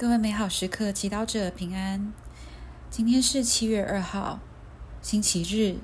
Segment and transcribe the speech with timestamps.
[0.00, 2.14] 各位美好时刻祈祷者平安。
[2.88, 4.40] 今天是七月二号，
[5.02, 5.76] 星期日，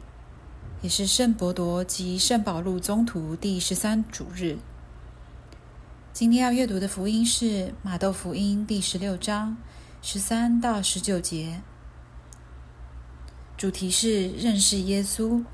[0.80, 4.56] 也是圣伯多及圣保禄宗徒第十三主日。
[6.14, 9.58] 今天要阅读的福音是马窦福音第十六章
[10.00, 11.60] 十三到十九节，
[13.58, 15.44] 主题是认识耶稣。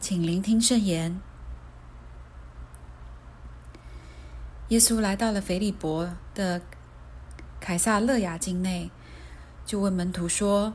[0.00, 1.20] 请聆听圣言。
[4.72, 6.62] 耶稣来到了腓利伯的
[7.60, 8.90] 凯撒勒雅境内，
[9.66, 10.72] 就问门徒说：“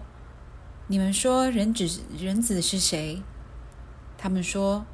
[0.85, 3.23] 你们说人子人子是谁？”
[4.15, 4.85] 他们说：“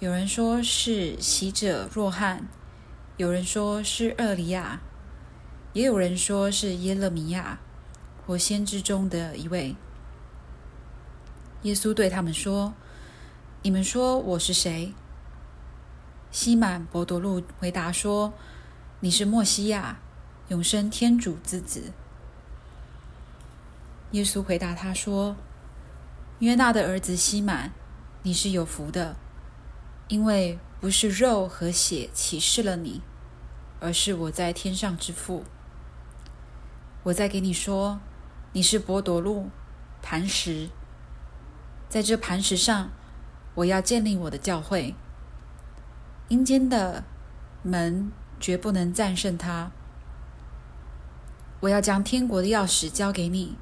[0.00, 2.48] 有人说是洗者若翰，
[3.18, 4.80] 有人说是厄里亚，
[5.74, 7.58] 也有人说是耶勒米亚
[8.26, 9.76] 或先知中的一位。”
[11.64, 12.72] 耶稣对他们说
[13.60, 14.94] ：“你们说我是谁？”
[16.40, 18.32] 西满伯多禄回答说
[19.02, 19.98] ：“你是墨西亚，
[20.46, 21.92] 永生天主之子。”
[24.12, 25.34] 耶稣回答他说
[26.38, 27.72] ：“约纳的儿子西满，
[28.22, 29.16] 你是有福的，
[30.06, 33.02] 因为不是肉和血启示了你，
[33.80, 35.42] 而是我在天上之父。
[37.02, 37.98] 我再给你说，
[38.52, 39.50] 你是伯多禄，
[40.00, 40.70] 磐石，
[41.88, 42.92] 在这磐石上，
[43.56, 44.94] 我要建立我的教会。”
[46.28, 47.04] 阴间的
[47.62, 49.70] 门绝不能战胜它。
[51.60, 53.56] 我要将天国的钥匙交给你，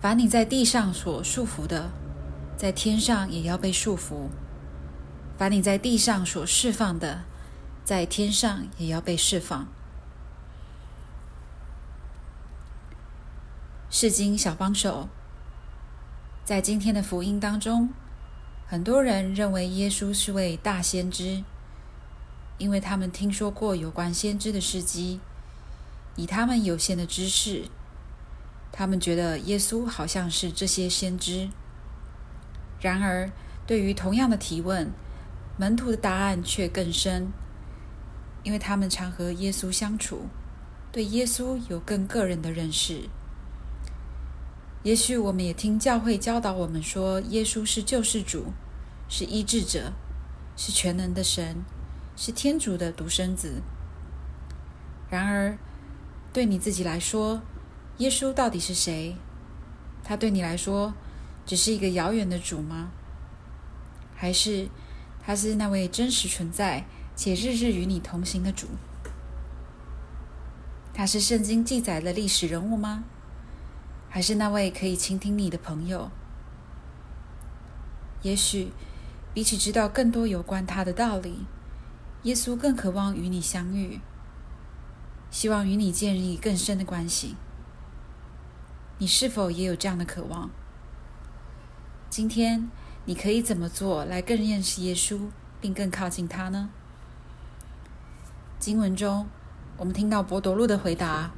[0.00, 1.90] 凡你在地上所束缚的，
[2.56, 4.28] 在天上也要被束缚；
[5.36, 7.24] 凡你在地上所释放的，
[7.84, 9.66] 在天上也要被释放。
[13.90, 15.08] 是经小帮手，
[16.44, 17.90] 在今天的福音当中，
[18.66, 21.42] 很多人认为耶稣是位大先知。
[22.58, 25.20] 因为他们听说过有关先知的事迹，
[26.16, 27.64] 以他们有限的知识，
[28.72, 31.50] 他们觉得耶稣好像是这些先知。
[32.80, 33.30] 然而，
[33.66, 34.90] 对于同样的提问，
[35.58, 37.32] 门徒的答案却更深，
[38.42, 40.26] 因为他们常和耶稣相处，
[40.92, 43.08] 对耶稣有更个人的认识。
[44.82, 48.52] 也许我们也听教会教导我们说，耶稣是救世主，
[49.08, 49.92] 是医治者，
[50.56, 51.64] 是全能的神。
[52.16, 53.62] 是天主的独生子。
[55.08, 55.56] 然而，
[56.32, 57.42] 对你自己来说，
[57.98, 59.14] 耶稣到底是谁？
[60.02, 60.94] 他对你来说，
[61.44, 62.90] 只是一个遥远的主吗？
[64.14, 64.68] 还是
[65.24, 68.66] 他是那位真实存在且日日与你同行的主？
[70.94, 73.04] 他是圣经记载的历史人物吗？
[74.08, 76.10] 还是那位可以倾听你的朋友？
[78.22, 78.72] 也许，
[79.34, 81.44] 比起知道更多有关他的道理，
[82.26, 84.00] 耶稣更渴望与你相遇，
[85.30, 87.36] 希望与你建立更深的关系。
[88.98, 90.50] 你是否也有这样的渴望？
[92.10, 92.68] 今天
[93.04, 95.28] 你可以怎么做来更认识耶稣，
[95.60, 96.70] 并更靠近他呢？
[98.58, 99.28] 经文中，
[99.76, 101.30] 我们听到伯多禄的回答：“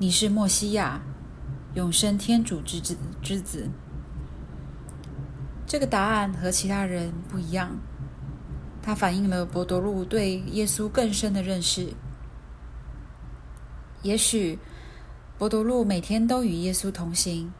[0.00, 1.02] 你是默西亚，
[1.74, 3.68] 永生天主之子之子。”
[5.68, 7.76] 这个答案和其他人不一样。
[8.82, 11.94] 它反映了伯多禄对耶稣更深的认识。
[14.02, 14.58] 也许
[15.38, 17.52] 伯多禄每天都与耶稣同行，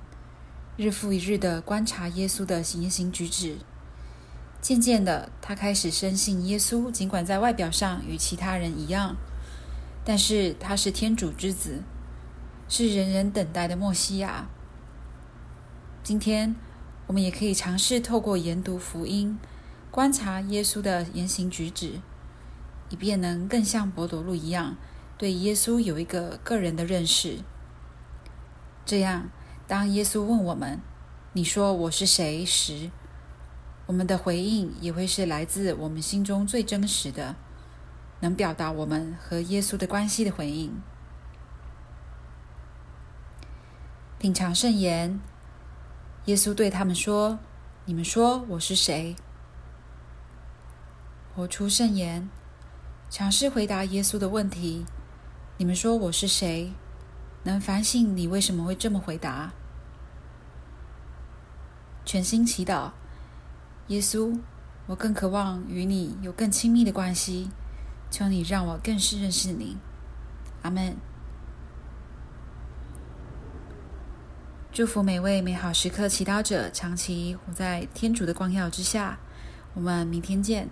[0.76, 3.58] 日复一日的观察耶稣的言行举止。
[4.60, 9.16] 渐渐的，他开始深信耶稣，尽管在外表上与其他人一样，
[10.04, 11.82] 但是他是天主之子，
[12.68, 14.48] 是人人等待的默西亚。
[16.02, 16.54] 今天，
[17.06, 19.38] 我们也可以尝试透过研读福音。
[19.92, 22.00] 观察耶稣的言行举止，
[22.88, 24.74] 以便能更像伯多禄一样，
[25.18, 27.40] 对耶稣有一个个人的认识。
[28.86, 29.28] 这样，
[29.68, 30.80] 当耶稣问我们
[31.34, 32.90] “你说我是谁”时，
[33.84, 37.36] 我们的回应也会是来自我们心中最真实的，
[38.20, 40.74] 能表达我们和耶稣的关系的回应。
[44.18, 45.20] 品尝圣言，
[46.24, 47.38] 耶稣对他们说
[47.84, 49.14] ：“你们说我是谁？”
[51.34, 52.28] 活出圣言，
[53.08, 54.84] 尝试回答耶稣的问题。
[55.56, 56.72] 你们说我是谁？
[57.44, 59.52] 能反省你为什么会这么回答？
[62.04, 62.90] 全心祈祷，
[63.86, 64.38] 耶稣，
[64.86, 67.50] 我更渴望与你有更亲密的关系，
[68.10, 69.78] 求你让我更是认识你。
[70.60, 70.94] 阿门。
[74.70, 79.18] 祝福每位美好时刻祈祷者，长期活在天主的光耀之下。
[79.72, 80.68] 我们明天见。